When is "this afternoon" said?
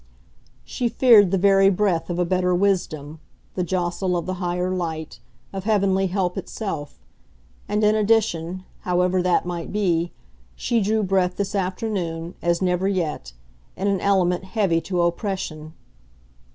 11.37-12.33